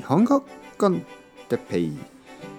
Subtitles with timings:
[0.00, 0.46] 日本語
[0.78, 1.04] コン
[1.50, 1.92] テペイ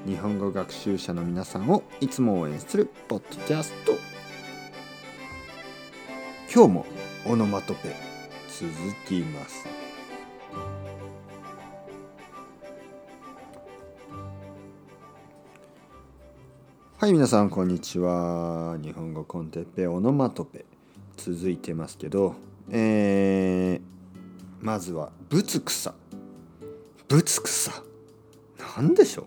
[0.06, 3.94] 日本語学習者の皆さんをいつも応援するポッドキャスト。
[6.54, 6.86] 今日も
[7.26, 7.96] オノマトペ
[8.48, 8.72] 続
[9.08, 9.68] きます。
[17.00, 18.78] はい皆さんこんにちは。
[18.84, 20.64] 日本語コンテペオノマトペ
[21.18, 22.36] 続いてますけど
[22.70, 25.96] えー、まずはぶつくさ
[27.12, 27.74] ぶつくさ。
[28.78, 29.26] なんでしょう？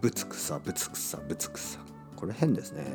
[0.00, 1.78] ぶつくさぶつくさぶつくさ。
[2.16, 2.86] これ変ですね。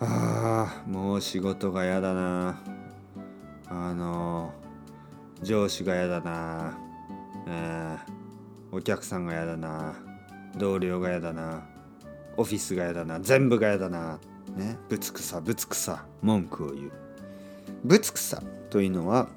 [0.00, 2.58] ああもう仕事が嫌だな。
[3.68, 4.54] あの
[5.42, 6.78] 上司が嫌だな、
[7.48, 9.94] えー、お客さんが嫌だな。
[10.56, 11.66] 同僚が嫌だな。
[12.38, 13.20] オフィスが嫌だな。
[13.20, 14.18] 全部が嫌だな。
[14.56, 16.06] ねぶつくさぶつくさ。
[16.22, 16.92] 文句を言う。
[17.84, 19.28] ぶつくさというのは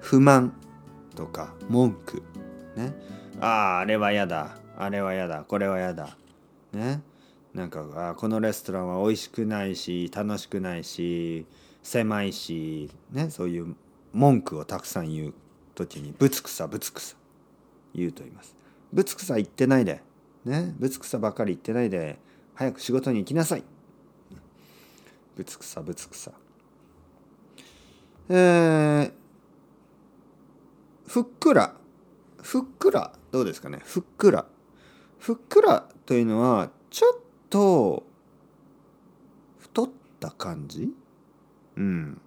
[0.00, 0.54] 不満。
[1.14, 2.22] とか文句
[2.76, 2.94] ね。
[3.40, 4.56] あああれは嫌だ。
[4.76, 5.44] あれは嫌だ。
[5.46, 6.16] これは嫌だ。
[6.72, 7.02] ね。
[7.52, 11.46] なんかあこのレストランは美味しくないし楽しくないし
[11.82, 13.30] 狭いしね。
[13.30, 13.76] そういう
[14.12, 15.34] 文句をたくさん言う
[15.74, 17.16] 時にぶつくさぶつくさ
[17.94, 18.56] 言うと言います。
[18.92, 20.02] ぶつくさ言ってないで
[20.44, 20.74] ね。
[20.78, 22.18] ぶつくさばかり言ってないで
[22.54, 23.64] 早く仕事に行きなさい。
[25.36, 26.32] ぶつくさぶつくさ。
[28.28, 29.12] えー、
[31.14, 31.76] ふっくら。
[32.42, 33.12] ふっくら？
[33.30, 33.78] どうですかね？
[33.84, 34.46] ふっくら。
[35.20, 38.02] ふっくらというのはちょっと
[39.60, 40.92] 太った感じ？
[41.76, 42.20] うん。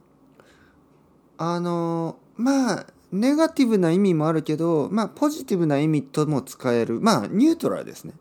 [1.37, 7.01] あのまあネガティブな意味もあるけどまあポジティブな意味とも使える。
[7.01, 8.13] まあニュートラルですね。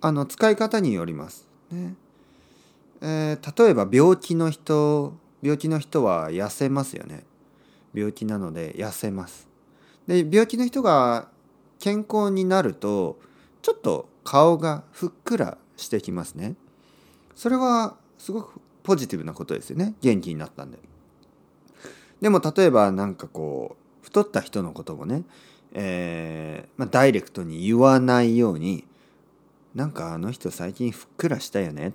[0.00, 1.48] あの使い方によります。
[1.72, 1.96] ね。
[3.00, 7.24] えー、例えば病気の人病気の人は痩せますよね。
[7.92, 9.47] 病気なので痩せます。
[10.08, 11.28] で病気の人が
[11.78, 13.20] 健康になると
[13.62, 16.56] ちょっと顔がふっくらしてきますね。
[17.36, 19.94] それはすごくポジティブなことですよね。
[20.00, 20.78] 元気になったんで。
[22.20, 25.22] でも例えば何かこう太った人のこともね、
[25.72, 28.84] えーまあ、ダイレクトに言わないように
[29.74, 31.88] なんかあの人最近ふっくらしたよね。
[31.88, 31.92] っ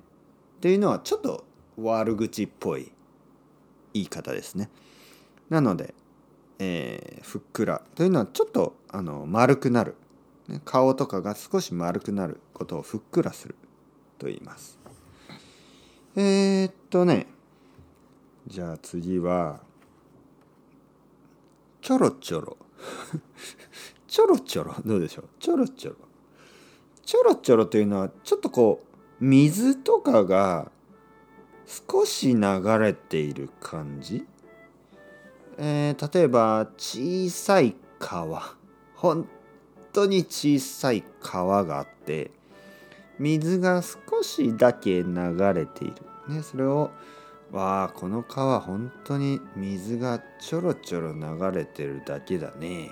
[0.61, 1.43] ていうのはちょっと
[1.77, 2.91] 悪口っぽい
[3.93, 4.69] 言い方ですね。
[5.49, 5.93] なので、
[6.59, 7.81] えー、ふっくら。
[7.95, 9.95] というのはちょっとあの丸くなる、
[10.65, 13.55] 顔とかが少し丸くなることをふっくらする
[14.17, 14.77] と言います。
[16.15, 17.27] えー、っとね
[18.45, 19.61] じゃあ次は
[21.81, 22.57] ちょろちょろ。
[24.07, 24.75] ちょろちょろ？
[24.85, 25.25] どうでしょう？
[25.39, 25.97] ちょろちょろ。
[27.03, 28.83] ちょろちょろというのはちょっとこ
[29.21, 30.71] う水とかが
[31.65, 34.25] 少し流れている感じ、
[35.57, 38.55] えー、例えば小さい川。
[38.95, 39.27] 本
[39.91, 42.31] 当に小さい川があって
[43.19, 45.95] 水が少しだけ流れている、
[46.27, 46.89] ね、それを
[47.51, 52.89] わあこの川本当に水がちょろちょろ流れてるだけだね。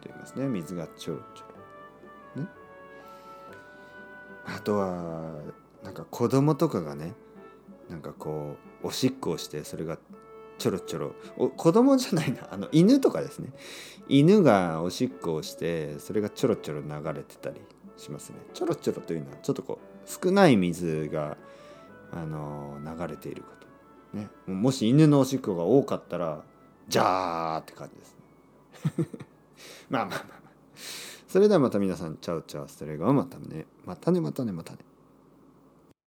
[0.00, 0.48] と言いますね。
[0.48, 1.44] 水がちょろちょ
[2.36, 2.48] ろ、ね、
[4.46, 5.34] あとは
[5.82, 7.12] なんか子供とかがね
[7.90, 9.98] なんかこうおしっこをしてそれが
[10.58, 11.14] ちょろちょろ。
[11.36, 12.48] お子供じゃないな。
[12.52, 13.52] あの犬とかですね。
[14.08, 17.60] 犬がおしっこをしてそれがちょろちょろ流れてたり
[17.96, 18.36] しますね。
[18.52, 21.36] ちょろちょろというのはちょっとこう少ない水が
[22.12, 23.48] あの流れているこ
[24.12, 26.44] と、ね、もし犬のおしっこが多かったら
[26.88, 28.16] ジャーって感じです
[28.98, 29.06] ね。
[29.90, 30.54] まあまあまあまあ。
[31.28, 33.66] それではまた皆さんチャウチャウストレガーまたね。
[33.84, 34.78] またねまたねまたね。